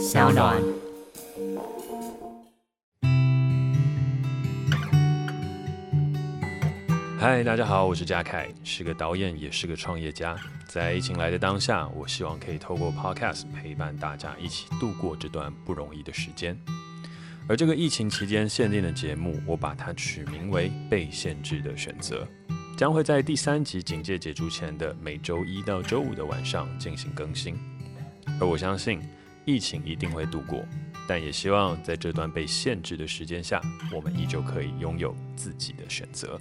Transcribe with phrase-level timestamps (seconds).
[0.00, 0.58] 小暖。
[7.18, 10.34] 嗨，大家好，我是嘉凯，是个导演，也是个创业家。
[10.66, 16.58] 在疫情来的当下，我希望可以透过 Podcast 陪伴大家一起度过这段不容易的时间。
[17.46, 22.26] 而这个疫情期间限定的节目，我把它取名为《被限制的选择》，
[22.78, 27.54] 将会在第三集警戒解除前的每周一到周五的晚上进行更新。
[28.40, 28.98] 而我相信，
[29.44, 30.64] 疫情一定会度过，
[31.08, 33.60] 但也希望在这段被限制的时间下，
[33.92, 36.40] 我们依旧可以拥有自己的选择。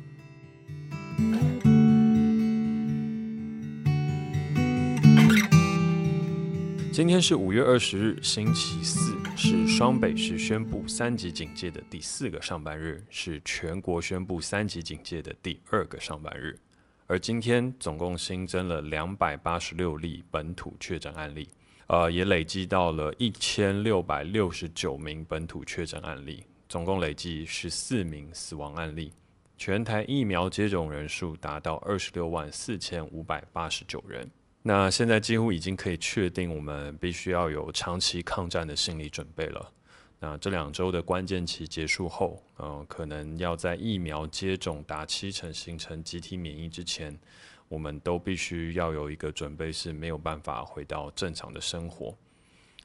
[6.92, 16.60] 今天是五月二十日，星期四，是双北市宣布三级警戒的第四个上班日，是全国宣布三级警戒的第二个上班日。
[17.08, 21.48] 而今天总共新增了两百八十六例本土确诊案例，
[21.90, 29.12] 呃，也累计到了一千六百六十九名本土确诊案例，总共累计十四名死亡案例。
[29.58, 34.30] 全台疫苗接种人数达到二十六万四千五百八十九人。
[34.62, 39.72] 那现在几乎已经可以确定，我们必须要有长期抗战的心理准备了。
[40.20, 47.18] 那这两周的关键期结束后，嗯、可能要在疫苗接种达七成形成集体免疫之前，
[47.70, 52.14] 我们都必须要有一个准备，是没有办法回到正常的生活。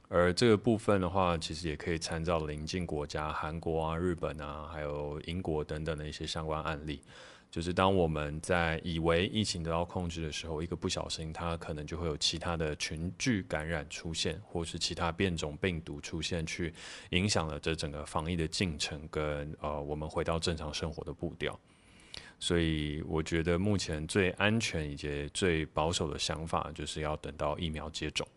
[0.07, 7.01] 而这个部分的话，其实也可以参照邻近国家，韩国啊、日本啊，还有英国等等的一些相关案例。
[7.55, 16.73] 就是当我们在以为疫情得到控制的时候，一个不小心，它可能就会有其他的群聚感染出现，或是其他变种病毒出现，去
[17.11, 21.57] 影响了这整个防疫的进程跟呃我们回到正常生活的步调。
[22.39, 28.27] 所以我觉得目前最安全以及最保守的想法，就是要等到疫苗接种。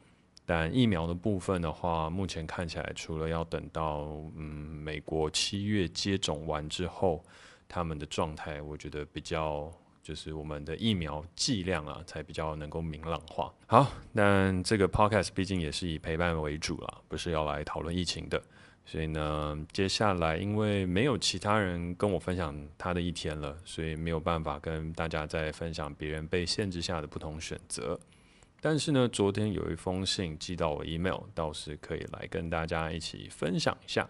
[0.46, 4.02] 但疫苗的部分的话，目前看起来，除了要等到
[4.36, 7.24] 嗯美国七月接种完之后，
[7.68, 9.70] 他们的状态，我觉得比较
[10.02, 13.52] 就是我们的疫苗剂量啊，才比较能够明朗化。
[13.66, 18.42] 好，但这个 podcast 毕竟也是以陪伴为主啦，不是要来讨论疫情的，
[18.86, 28.00] 所以呢，接下来因为没有其他人跟我分享他的一天了，所以没有办法跟大家再分享别人被限制下的不同选择。
[28.60, 34.08] 但是呢，昨天有一封信寄到我 email，倒是可以来跟大家一起分享一下。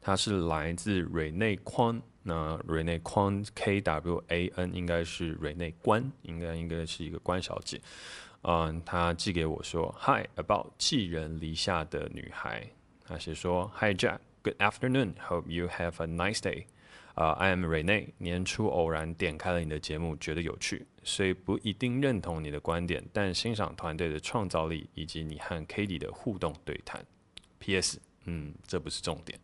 [0.00, 7.80] 它是来自瑞内宽，那瑞内宽 K W A N 应该是 Rene 关，应该应该是一个关小姐。
[8.42, 12.66] 嗯，她寄给我说：“Hi about 寄人篱下的女孩。”
[13.06, 16.64] 她写说：“Hi Jack，Good afternoon，Hope you have a nice day。”
[17.14, 18.08] 啊，I am Rene。
[18.18, 27.04] 年初偶然点开了你的节目，觉得有趣，虽不一定认同你的观点，但欣赏团队的创造力以及你和 Cady 的互动对谈。
[27.58, 28.00] P.S.
[28.24, 29.38] 嗯，这不是重点。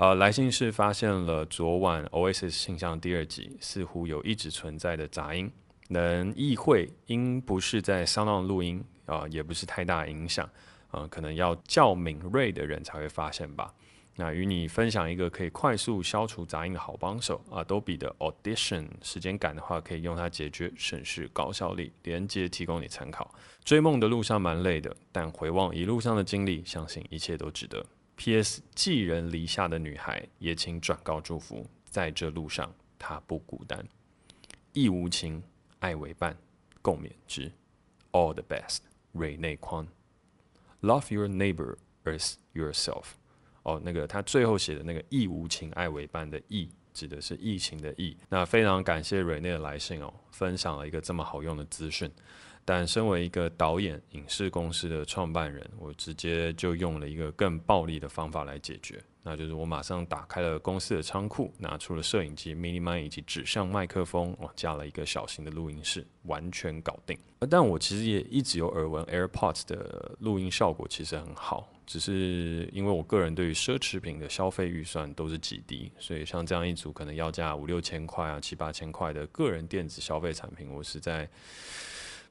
[0.00, 5.52] 呃，来信是发现了昨晚 Oasis 信箱第二集似乎有一直存在的杂音，
[5.88, 10.48] 能意会应不是在 s o u n 录音啊、也不是太大影响
[10.90, 13.74] 啊、可能要较敏锐的人才会发现吧。
[14.16, 21.92] 那与你分享一个可以快速消除杂音的好帮手啊，Adobe 的 Audition，时间赶的话可以用它解决，省事高效率。
[22.04, 23.34] 连接提供你参考。
[23.66, 27.84] 追梦的路上蛮累的，但回望一路上的经历，相信一切都值得。
[28.22, 28.60] P.S.
[28.74, 33.82] 寄人篱下的女孩，也请转告祝福，在这路上她不孤单。
[34.74, 35.42] 疫无情，
[35.78, 36.36] 爱为伴，
[36.82, 37.50] 共勉之。
[38.12, 38.80] All the best，
[39.12, 39.88] 瑞内宽。
[40.82, 43.04] Love your neighbor as yourself。
[43.62, 48.14] 哦，那个他最后写的那个“疫无情，爱为伴”的“疫”指的是疫情的“疫”。
[48.28, 52.10] 那非常感谢瑞内的来信哦，分享了一个这么好用的资讯。
[52.72, 67.18] 但身为一个导演、影视公司的创办人，我直接就用了一个更暴力的方法来解决，那就是我马上打开了公司的仓库，拿出了摄影机、mini mic 以及指向麦克风，我架了一个小型的录音室，完全搞定。
[67.50, 81.28] 但我其实也一直有耳闻 AirPods 的录音效果其实很好，只是因为我个人对于奢侈品的消费预算都是极低，所以像这样一组可能要价五六千块啊、七八千块的个人电子消费产品，我实在。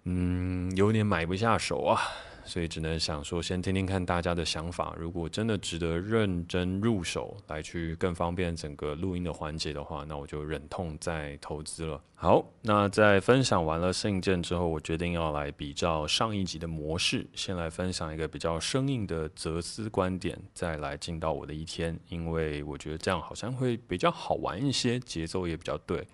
[0.04, 2.00] 嗯，有点买不下手啊，
[2.44, 4.96] 所以只能想说，先听听看大家的想法。
[4.98, 12.02] 如果真的值得认真入手，来去更方便整个录音的环节的话，那我就忍痛再投资了。
[12.16, 26.08] 好，那在分享完了信件之后，我决定要来比较上一集的模式，先来分享一个比较生硬的哲思观点，再来进到我的一天，因为我觉得这样好像会比较好玩一些，节奏也比较对。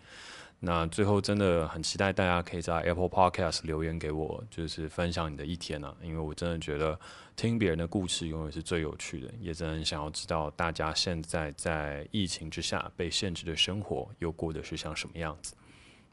[0.60, 7.00] 那最后真的很期待大家可以在 Apple Podcast 留言给我，就是分享你的一天啊，因为我真的觉得
[7.36, 15.54] 听别人的故事永远是最有趣的，也真的很想要知道大家现在在疫情之下被限制的生活又过的是像什么样子。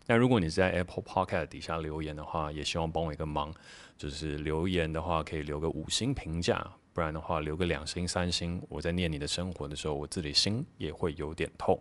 [0.06, 3.54] 那如果你在 Apple Podcast 底下留言的话，也希望帮我一个忙，
[3.96, 11.80] 就是留言的话可以留个五星评价，不然的话留个两星、三星，我在念你的生活的时候，我自己心也会有点痛。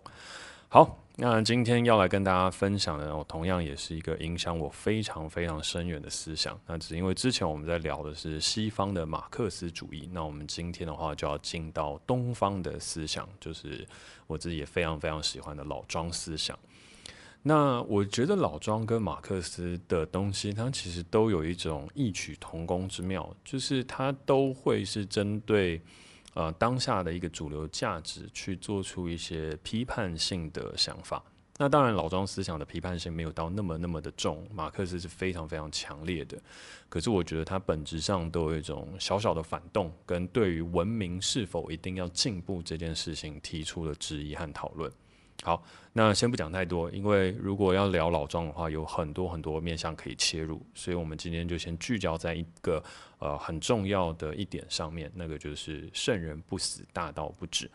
[0.73, 6.57] 好，那今天要来跟大家分享的，我同样也是一个影响我非常非常深远的思想。
[6.65, 13.85] 那只因为之前我们在聊的是西方的马克思主义，那我们今天的话就要进到东方的思想，就是
[14.27, 16.57] 我自己也非常非常喜欢的老庄思想。
[17.43, 25.81] 那我觉得老庄跟马克思的东西，它其实都有一种异曲同工之妙，就是它都会是针对。
[26.33, 31.21] 呃，当下的一个主流价值去做出一些批判性的想法。
[31.57, 36.35] 那当然，老庄思想的批判性没有到那么那么的重，马克思是非常非常强烈的。
[36.89, 44.91] 可是我觉得它本质上都有一种小小的反动，跟对于文明是否一定要进步这件事情提出了质疑和讨论。
[45.43, 45.63] 好，
[45.93, 52.83] 那先不讲太多，因为如果要聊老庄的话，有很多很多面向可以切入，所以我们今天就先聚焦在一个
[53.17, 57.69] 呃很重要的一点上面，那个就是“圣人不死，大道不止”。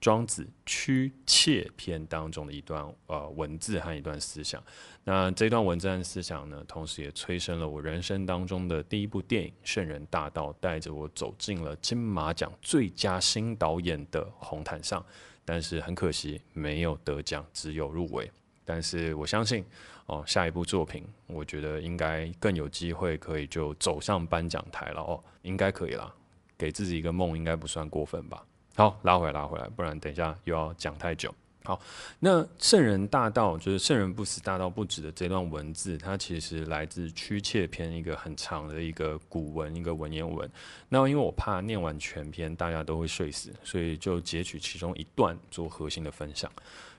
[0.00, 4.60] 庄子《屈切篇》当中的一段呃文字和一段思想。
[5.04, 15.04] 那这段文字和思想呢，同时也催生了我人生当中的第一部电影《圣人大道》，带着我走进了金马奖最佳新导演的红毯上。
[15.44, 18.30] 但是很可惜，没有得奖，只有入围。
[18.64, 19.64] 但是我相信，
[20.06, 25.00] 哦，下一部作品，我觉得应该更有机会可以就走上颁奖台了。
[25.02, 26.14] 哦，应该可以啦，
[26.56, 28.44] 给自己一个梦，应该不算过分吧？
[28.76, 31.34] 好，拉回来，拉回来，不然等一下又要讲太久。
[31.64, 31.80] 好，
[32.18, 40.50] 那圣人大道就是圣人不死，大道不止的这段文字，它其实来自《屈切篇》一个很长的一个古文，一个文言文。
[40.88, 46.50] 那因为我怕念完全篇大家都会睡死，所以就截取其中一段做核心的分享。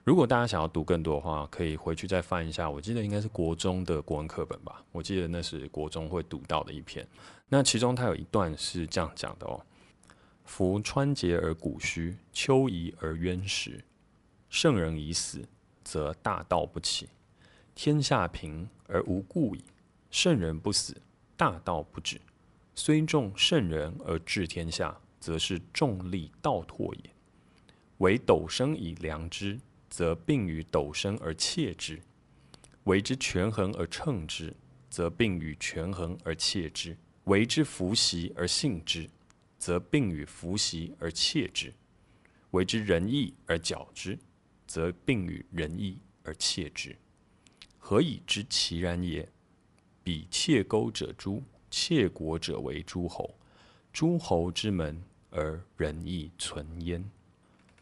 [0.06, 2.70] 如果大家想要读更多的话，可以回去再翻一下。
[2.70, 7.06] 我记得应该是国中的国文课本吧，我记得那是国中会读到的一篇。
[7.50, 9.62] 那其中它有一段是这样讲的哦
[10.46, 13.84] ：“夫川节而鼓须，丘夷而渊实。”
[14.54, 15.44] 圣人已死，
[15.84, 17.08] 则大道不起；
[17.74, 19.66] 天下平而无故矣。
[20.12, 20.96] 圣人不死，
[21.36, 22.22] 大道不止。
[22.76, 27.10] 虽重圣人而治天下，则是重利道拓也。
[27.98, 29.60] 为斗升以量之，
[29.90, 31.98] 则并于斗升而窃之；
[32.84, 34.56] 为之权衡而称之，
[34.88, 39.10] 则并于权衡而窃之；为之弗习而信之，
[39.58, 41.72] 则并于弗习而窃之；
[42.52, 44.16] 为之仁义而矫之。
[44.74, 46.98] 则并与仁义而窃之，
[47.78, 49.30] 何以知其然也？
[50.04, 53.36] 彼窃钩者诛，窃国者为诸侯，
[53.92, 55.00] 诸侯之门
[55.30, 57.08] 而仁义存焉。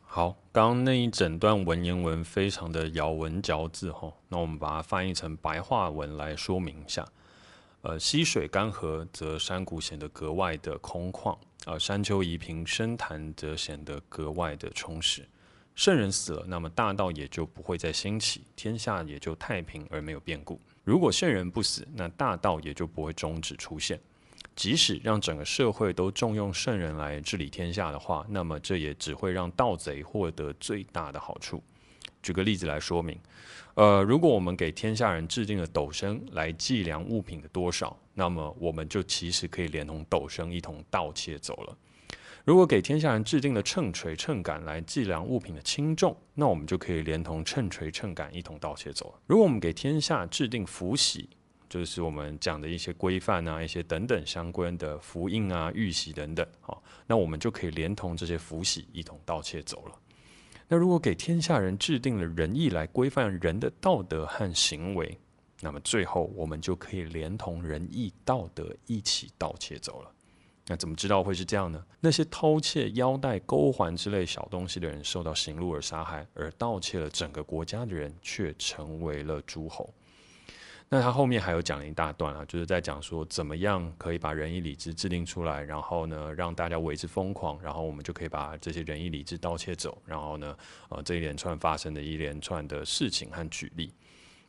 [0.01, 7.07] 好，刚刚那一整段文言文非常的咬文嚼字哈，那我们把它翻译成白话文来说明一下。
[7.83, 15.25] 呃，溪水干涸，则山谷显得格外的空旷；而山丘夷平，深潭则显得格外的充实。
[15.81, 20.61] 圣人死了，那么大道也就不会再兴起，天下也就太平而没有变故。
[20.83, 23.99] 如果圣人不死，那大道也就不会终止出现。
[24.55, 31.63] 即使让整个社会都重用圣人来治理天下的话，那么这也只会让盗贼获得最大的好处。
[32.21, 33.19] 举个例子来说明，
[33.73, 41.75] 呃，如果我们给天下人制定了斗升来计量物品的多少，那么我们就其实可以连同斗升一同盗窃走了。
[42.43, 49.19] 如果给天下人制定了秤锤秤杆来计量物品的轻重，那我们就可以连同秤锤秤杆一同盗窃走了。
[49.27, 51.29] 如果我们给天下制定符玺，
[51.69, 59.95] 就是我们讲的一些规范啊、一些等等相关的符印啊、玉玺等等，好，那我们就可以连同这些符玺一同盗窃走了。
[60.67, 65.15] 那如果给天下人制定了仁义来规范人的道德和行为，
[65.61, 70.11] 那么最后我们就可以连同仁义道德一起盗窃走了。
[70.71, 71.83] 那怎么知道会是这样呢？
[71.99, 79.93] 那些偷窃腰带、钩环之类小东西的人受到刑戮而杀害，而盗窃了整个国家的人却成为了诸侯。
[80.87, 90.55] 那他后面还有讲一大段啊，就是在讲说怎么样可以把仁义礼智制定出来，然后呢让大家为之疯狂，然后我们就可以把这些仁义礼智盗窃走，然后呢，
[90.87, 93.91] 呃，这一连串发生的一连串的事情和举例。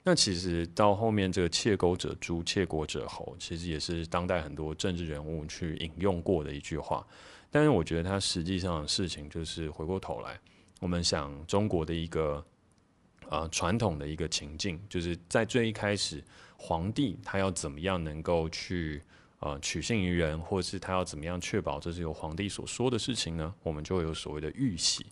[0.04, 7.06] 那其实到后面这个窃钩者诛，窃国者侯，其实也是当代很多政治人物去引用过的一句话。
[7.50, 10.40] 但是我觉得它实际上的事情就是回过头来，
[10.80, 12.44] 我们想中国的一个
[13.28, 16.24] 呃传统的一个情境，就是在最一开始，
[16.56, 19.02] 皇帝他要怎么样能够去
[19.38, 23.54] 呃取信于人，或是他要怎么样确保这是由皇帝所说的事情呢？
[23.62, 25.06] 我们就会有所谓的玉玺。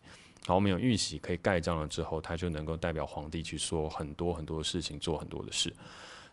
[0.47, 5.73] 好，我们有玉玺可以盖章了之后，他就能够代表皇帝去说很多很多的事情，做很多的事。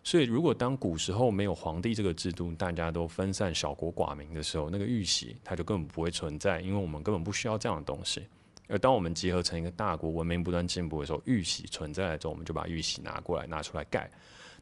[0.02, 8.26] 所以，如果当古时候没有皇帝这个制度，大家都分散、小国寡民的时候，那个玉玺它就根本不会存在，因为我们根本不需要这样的东西。
[8.68, 14.10] 而当我们结合成一个大国，文明不断进步的时候，玉玺存在了之后，我们就把玉玺拿过来，拿出来盖。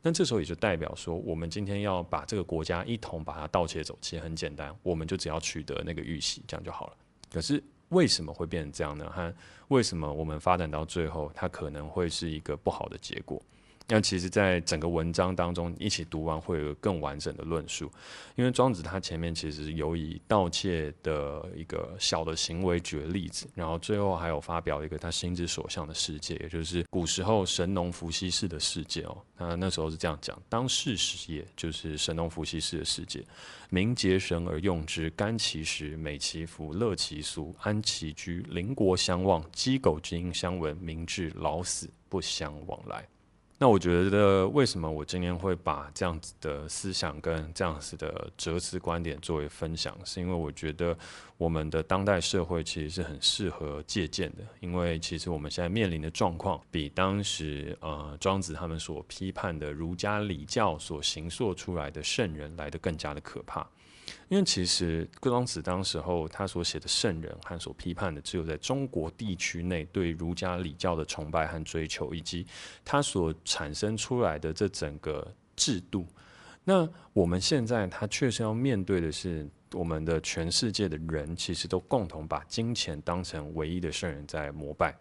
[0.03, 6.97] 那这时候也就代表说，我们今天要把这个国家一同把它盗窃走，其实很简单，我们就只要取得那个玉玺，这样就好了。
[7.31, 9.11] 可是为什么会变成这样呢？
[9.11, 9.35] 和
[9.69, 13.41] 为什么我们发展到最后，它可能会是一个不好的结果？
[13.89, 17.89] 那其实，在整个文章当中一起读完，会有更完整的论述。
[18.35, 29.17] 因为庄子他前面其实有以盗窃的一个小的行为举例子，然后最后还有发表一个他心之所向的世界，也就是古时候神农伏羲氏的世界哦。
[29.39, 33.25] 那那时候是这样讲：当世时也，就是神农伏羲氏的世界，
[33.71, 43.07] 民结绳而用之，甘其食，美其服，乐其俗，安其居，邻国相望，鸡狗之音相闻，民至老死不相往来。
[43.59, 50.95] 那我觉得，为什么我今天会把这样子的思想跟这样子的哲思观点作为分享，是因为我觉得
[51.39, 63.67] 我们的当代社会其实是很适合借鉴的，因为其实我们现在面临的状况，比当时呃庄子他们所批判的儒家礼教所形塑出来的圣人来得更加的可怕。
[64.29, 72.47] 因为其实庄子当时候他所写的圣人和所批判的，只有在中国地区内对儒家礼教的崇拜和追求，以及
[72.85, 76.05] 他所产生出来的这整个制度。
[76.65, 84.93] 那我们现在他确实要面对的是，我们的全世界的人其实都共同把金钱当成唯一的圣人在膜拜。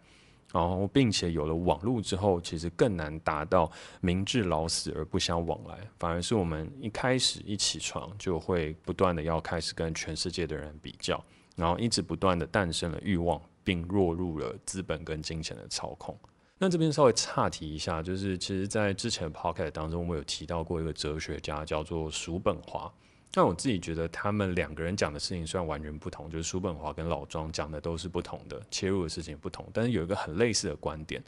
[0.56, 3.70] 然后，并且有了网络之后，其实更难达到
[4.00, 11.22] 民至老死而不相往来，反而是我们一开始一起床就会不断的要开始跟全世界的人比较，
[11.56, 16.18] 然后一直不断的诞生了欲望，并落入了资本跟金钱的操控。
[16.56, 22.90] 那这边稍微岔题一下，就是其实在之前的 podcast 当中，我有提到过一个哲学家叫做叔本华。
[23.30, 31.22] 但我自己觉得，他们两个人讲的事情虽然完全不同，就是叔本华跟老庄讲的都是不同的，切入的事情不同，但是有一个很类似的观点，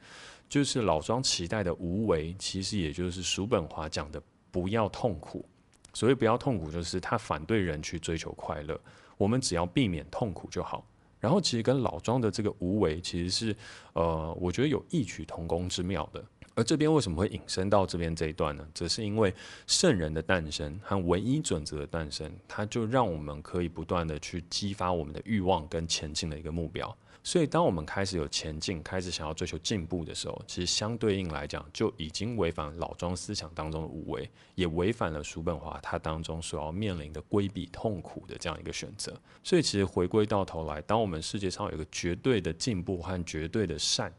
[0.49, 5.45] 就是老庄期待的无为，其实也就是叔本华讲的不要痛苦。
[5.93, 8.81] 所谓不要痛苦，就是他反对人去追求快乐，
[9.17, 10.87] 我们只要避免痛苦就好。
[11.21, 13.57] 然后其实跟老庄的这个无为，其实是
[13.93, 16.25] 呃，我觉得有异曲同工之妙的。
[16.59, 18.67] 而这边为什么会引申到这边这一段呢？
[18.75, 19.33] 则是因为
[19.69, 26.93] 圣人的诞生和唯一准则的诞生，它就让我们可以不断的去激发我们的欲望跟前进的一个目标。
[27.23, 39.15] 所以，当我们开始有前进，开始想要追求进步的时候，其实相对应来讲，就已经违反老庄思想当中的无为，也违反了叔本华他当中所要面临的规避痛苦的这样一个选择。
[39.45, 44.12] 所以，其实回归到头来，当我们世界上有一个绝对的进步和绝对的善。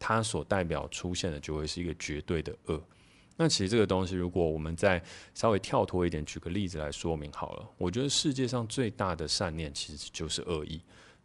[0.00, 2.82] 它所代表出现的就会是一个绝对的恶。
[3.36, 5.02] 那其实这个东西，如果我们再
[5.34, 7.66] 稍微跳脱一点，举个例子来说明好了。
[7.78, 10.80] 我觉得世界上最大的善念其实就是恶意。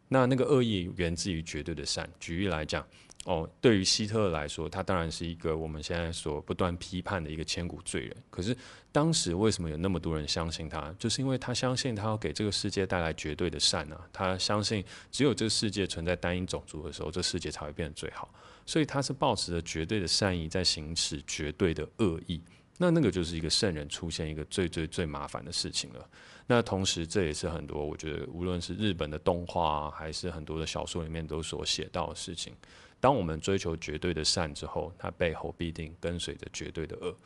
[0.08, 2.08] 那那个恶意源自于绝对的善。
[2.18, 2.86] 举例来讲，
[3.24, 8.16] 哦，对于希特勒来说，他当然是一个我们现在所不断批判的一个千古罪人。
[8.30, 8.56] 可是
[8.92, 10.94] 当时为什么有那么多人相信他？
[10.98, 14.08] 就是因为他相信他要给这个世界带来绝对的善啊。
[14.12, 18.32] 他相信只有这个世界存在单一种族的时候，这世界才会变得最好。
[18.66, 22.42] 所以他是抱持着绝对的善意，在行使绝对的恶意，
[22.78, 26.10] 那那个就是一个圣人出现一个最最最麻烦的事情了。
[26.48, 32.54] 那同时，这也是很多我觉得，无论是日本的动画，还是很多的小说里面都所写到的事情。
[32.98, 37.16] 当我们追求绝对的善之后，它背后必定跟随着绝对的恶。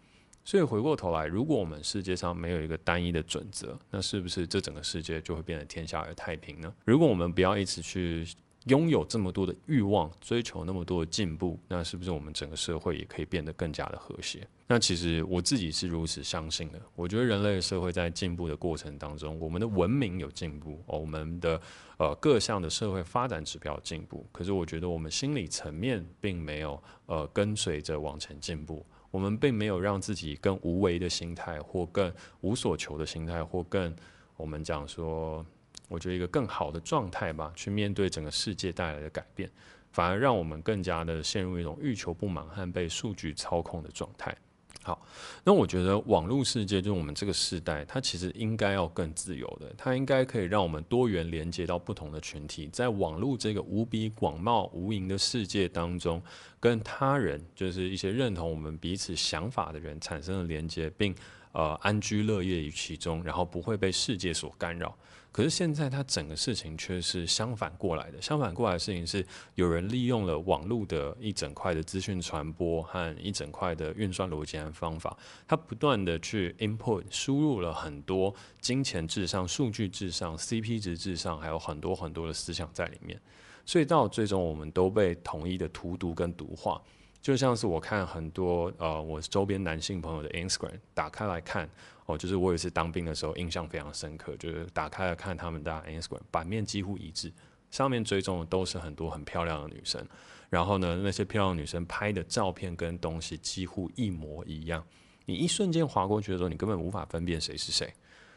[0.44, 6.72] 所以回过头来，如果我们世界上没有一个单一的准则，那是不是这整个世界就会变得天下而太平呢？
[6.84, 8.28] 如果我们不要一直去。
[8.66, 14.46] 拥有这么多的欲望，追求那么多的进步，那是不是我们整个社会也可以变得更加的和谐？
[14.66, 16.80] 那其实我自己是如此相信的。
[16.94, 21.60] 我觉得人类社会在进步的过程当中，我们的文明有进步，我们的
[21.96, 24.26] 呃各项的社会发展指标进步。
[24.30, 32.12] 可是我觉得我们心理层面并没有呃跟随着往前进步，我们并没有让自己更无为的心态，或更
[32.42, 33.96] 无所求的心态，或更
[34.36, 35.44] 我们讲说。
[35.90, 39.50] 我觉得一个更好的状态吧，去面对整个世界带来的改变，
[39.90, 44.34] 反而让我们更加的陷入一种欲求不满和被数据操控的状态。
[44.82, 45.06] 好，
[45.44, 56.22] 那我觉得网络世界就是我们这个时代，它其实应该要更自由的，它应该可以让我们多元连接到不同的群体，在网络这个无比广袤无垠的世界当中，
[56.58, 61.14] 跟他人，就是一些认同我们彼此想法的人产生了连接，并
[61.52, 64.96] 呃安居乐业于其中，然后不会被世界所干扰。
[65.32, 68.20] 可是现在，它整个事情却是相反过来的。
[68.20, 75.16] 相反过来的事情是，有人利用了网络的一整块的资讯传播和一整块的运算逻辑和方法，
[75.46, 83.16] 它不断的去 input 输入了很多金钱至上、数据至上、CP 值至上，还有很多很多的思想在里面。
[83.64, 86.82] 所以到最终，我们都被统一的荼毒跟毒化。
[87.20, 91.68] 就像是我看很多呃，我周边男性朋友的 Instagram 打开来看
[92.06, 97.32] 哦，就是我也是当兵的时候印象非常深刻，就是打开来看他们的 Instagram 版面几乎一致，
[97.70, 100.04] 上面追踪的都是很多很漂亮的女生，
[100.48, 104.84] 然后呢，那些漂亮女生拍的照片跟东西几乎一模一样，
[105.26, 107.92] 你一瞬间滑过去的时候，你根本无法分辨谁是谁。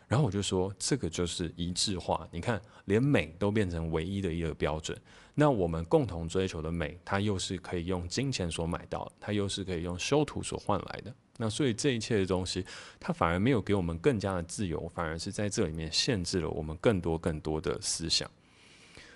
[0.06, 2.28] 然后我就说，这个就是一致化。
[2.30, 4.96] 你看，连美都变成唯一的一个标准。
[5.36, 11.14] 那我们共同追求的美，它又是可以用金钱所买到，它又是可以用修图所换来的。
[11.38, 12.64] 那所以这一切的东西，
[13.00, 18.30] 它反而没有给我们更加的自由，反而是在这里面限制了我们更多更多的思想。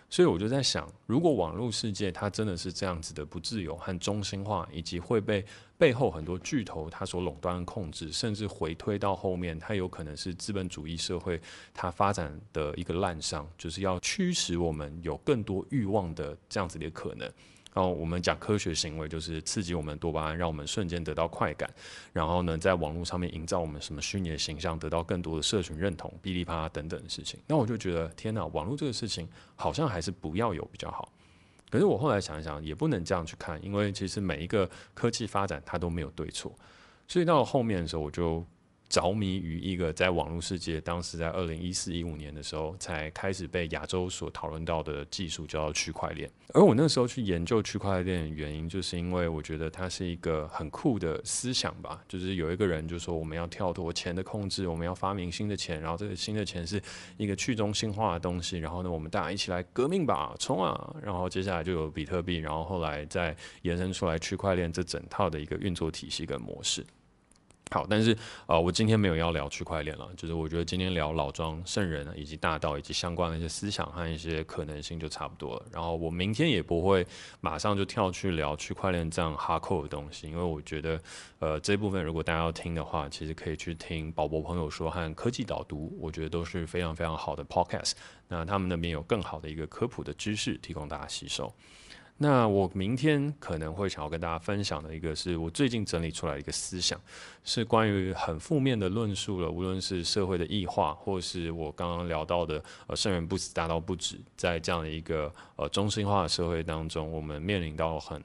[0.09, 5.45] 所以我就在想，如果网络世界它真的是这样子的不自由和中心化，以及会被
[5.77, 11.39] 背后很多巨头它所垄断控制，甚至回推到后面，它有可能是资本主义社会
[11.73, 17.29] 它发展的一个烂伤，就是要驱使我们有更多欲望的这样子的可能。
[17.77, 21.69] 然后我们讲科学行为，就是刺激我们多巴胺，让我们瞬间得到快感。
[22.11, 27.39] 然后呢，在网络上面营造我们什么虚拟的形象，得到更多的社群认同，哔哩啪啦等等的事情。
[27.45, 31.07] 那我就觉得，天哪，网络这个事情好像还是不要有比较好。
[31.69, 36.51] 可是我后来想一想，也不能这样去看，因为其实每一个科技发展它都没有对错。
[37.07, 38.43] 所以到后面的时候，我就。
[38.89, 46.29] 着迷于一个在网络世界，当时在二零一四一五年的时候，才开始被亚洲所讨论到的技术，叫做区块链。
[46.53, 52.01] 而我那时候去研究区块链的原因，就是因为我觉得它是一个很酷的思想吧。
[52.07, 56.81] 就是有一个人就说，我们要跳脱钱的控制，我们要发明新的钱，然后这个新的钱是
[57.17, 58.57] 一个去中心化的东西。
[58.57, 60.95] 然后呢，我们大家一起来革命吧，冲啊！
[61.03, 66.85] 然后接下来就有比特币，然后后来再延伸出来区块链这整套的一个运作体系跟模式。
[67.71, 75.65] 好，但是呃，我今天没有要聊区块链了，就是我觉得今天聊老庄圣人以及大道以及相关的一些思想和一些可能性就差不多了。
[75.71, 77.05] 然后我明天也不会
[77.41, 81.01] 马上就跳去聊区块链这样哈扣的东西，因为我觉得
[81.39, 87.91] 呃这部分如果大家要听的话，其实可以去听宝博朋友说和科技导读，我觉得都是非常非常好的 podcast。
[88.29, 91.53] 那他们那边有更好的一个科普的知识提供大家吸收。
[92.19, 96.99] 那我明天可能会想要跟大家分享的一个，是我最近整理出来一个思想，
[97.43, 99.47] 是关于很负面的论述了。
[99.47, 108.19] 无论是社会的异化，或是我刚刚聊到的呃圣人不死，大道不止，在这样的一个呃中心化的社会当中，我们面临到很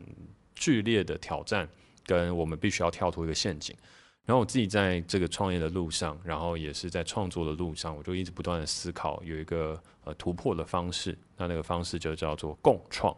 [0.54, 1.68] 剧烈的挑战，
[2.06, 3.76] 跟我们必须要跳脱一个陷阱。
[4.24, 11.18] 然后我自己在这个创业的路上，然后也是在创作的路上，我就一直不断的思考，有一个呃突破的方式。
[11.36, 13.14] 那那个方式就叫做共创。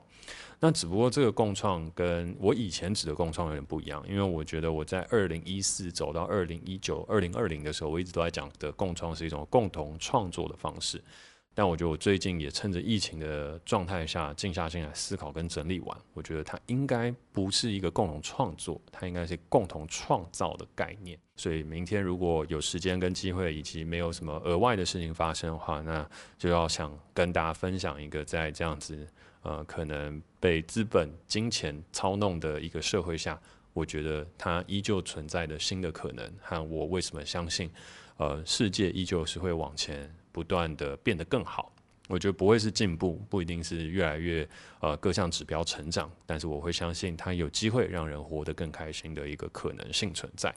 [0.60, 11.02] 那只不过这个共创跟我以前指的共创有点不一样，因为我觉得我在二零一四走到二零一九、二零二零的时候，我一直都在讲的共创是一种共同创作的方式。
[11.56, 21.16] 但我觉得我最近也趁着疫情的状态下，静下心来思考跟整理完，我觉得它应该不是一个共同创作，它应该是共同创造的概念。
[21.36, 26.04] 所以明天如果有时间跟机会，以及没有什么额外的事情发生的话，那
[26.36, 29.06] 就要想跟大家分享一个在这样子。
[29.44, 33.40] 呃，可能被资本、金钱操弄的一个社会下，
[33.72, 37.70] 我觉得它依旧存在的新的可能，和我为什么相信，
[38.16, 41.70] 呃，世界依旧是会往前不断的变得更好。
[42.08, 44.46] 我觉得不会是进步，不一定是越来越
[44.80, 50.54] 呃各项指标成长，但是我会相信它有机会让人活得更开心的一个可能性存在。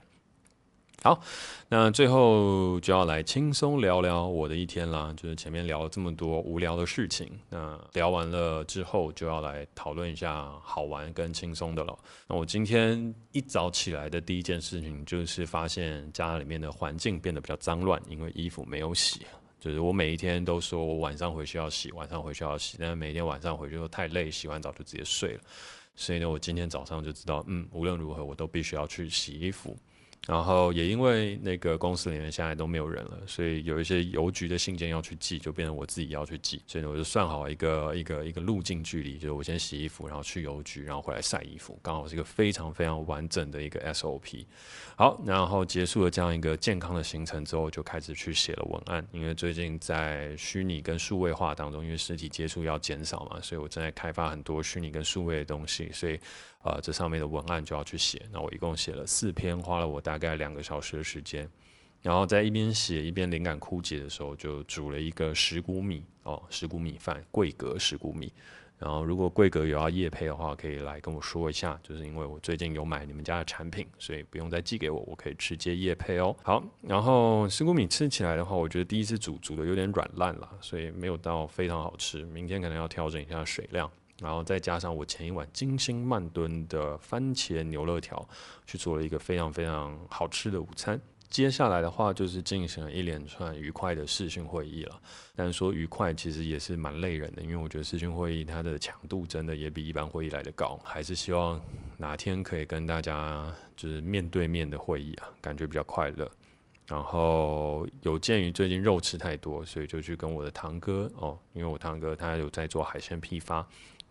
[1.04, 1.22] 好，
[1.70, 5.14] 那最后就要来轻松聊聊我的一天啦。
[5.16, 11.98] 就是前面聊了这么多无聊的事情，那聊完了之后就要来讨论一下好玩跟轻松的了。
[12.28, 19.22] 那我今天一早起来的第一件事情就是发现家里面的环境变得比较脏乱，因为衣服没有洗。
[19.60, 25.42] 就是我每一天都说我晚上回去要洗，晚上回去要洗，但是每天晚上回去都太累，洗完澡就直接睡了。
[25.96, 29.78] 所以呢，我今天早上就知道，嗯，无论如何我都必须要去洗衣服。
[30.28, 36.62] 然后也因为那个公司里面现在都没有人了，所以有一些邮局的信件要去寄，就变成我自己要去寄。
[36.68, 44.46] 所以呢我就算好一个一个一个路径距离，就是我先洗衣服，然后去邮局，然后回来晒衣服，刚好是一个非常非常完整的一个 SOP。
[44.98, 49.08] 好，然后结束了这样一个健康的行程之后，就开始去写了文案。
[49.14, 56.20] 因为最近在虚拟跟数位化当中，因为实体接触要减少嘛，所以我正在开发很多虚拟跟数位的东西，所以。
[56.68, 58.22] 呃，这上面的文案就要去写。
[58.30, 61.50] 那我一共写了四篇，花了我大概两个小时的时间。
[62.02, 68.34] 然后在一边写一边灵感枯竭的时候，就煮了一个石谷米哦，石谷米饭，桂格石谷米。
[68.78, 76.36] 然后如果桂格有要夜配的话，可以来跟我说一下，就是因为我最近有买你们家的产品，所以不用再寄给我，我可以直接夜配哦。
[76.44, 82.24] 好，然后石谷米吃起来的话，我觉得第一次煮煮的有点软烂了，所以没有到非常好吃。
[82.26, 83.90] 明天可能要调整一下水量。
[84.20, 88.28] 然后再加上我前一晚精心慢炖的番茄牛肉条，
[88.66, 91.00] 去做了一个非常非常好吃的午餐。
[91.30, 94.98] 接下来的话就是进行了一连串愉快的视讯会议了。
[95.36, 100.80] 但是说愉快其实也是蛮累人的，因为我觉得视讯会议它的强度真的也比一般会议来得高。
[100.86, 101.62] 还是希望
[101.98, 106.32] 哪天可以跟大家就是面对面的会议啊，感觉比较快乐。
[106.88, 113.68] 然后有鉴于最近肉吃太多，所以就去跟我的堂哥哦，因为我堂哥他有在做海鲜批发。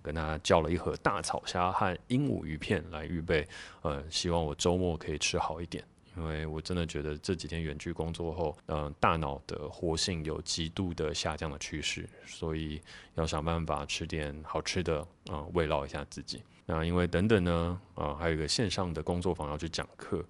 [0.07, 3.45] 跟他叫了一盒大草虾和鹦鹉鱼片来预备，
[3.83, 5.83] 呃，希望我周末可以吃好一点，
[6.17, 12.81] 因为我真的觉得这几天远距工作后，嗯、呃，大脑的活性有极度的下降的趋势，所以
[13.17, 16.41] 要想办法吃点好吃的，嗯、呃，慰劳一下自己。
[16.67, 20.25] 那因为等等呢，啊、还有一个线上的工作坊要去讲课，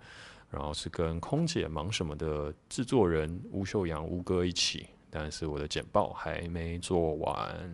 [0.50, 7.70] 然后是跟空姐忙什么的制作人吴秀阳吴哥一起，但是我的简报还没做完，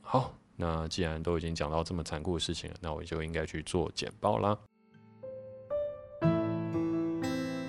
[0.00, 0.34] 好。
[0.60, 4.56] 那既然都已经讲到这么残酷的事情了，那我就应该去做简报啦。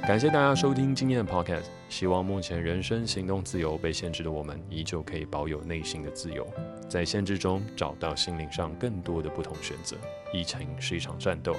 [0.06, 6.45] 感谢大家收听今天的 Podcast，希望目前人生行动自由被限制的我们，依旧可以保有内心的自由，
[6.89, 9.95] 在限制中找到心灵上更多的不同选择。
[10.34, 11.56] 疫情是一场战斗，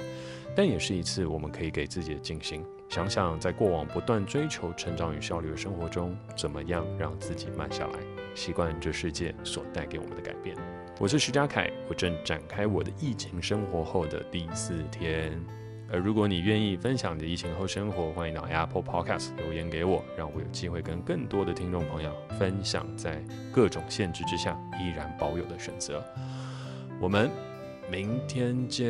[0.55, 2.63] 但也是一次我们可以给自己的静心。
[2.89, 7.99] 想想在过往不断追求成长与效率的生活中，怎么样让自己慢下来，
[8.35, 10.55] 习惯这世界所带给我们的改变。
[10.99, 15.37] 我是徐佳凯，我正展开我的疫情生活后的第四天。
[15.91, 26.01] 而如果你愿意分享你的疫情后生活，欢迎到 Apple Podcast 留言给我，让我有机会跟更多的听众朋友分享在各种限制之下依然保有的选择。
[27.01, 27.29] 我们
[27.91, 28.85] 明天见。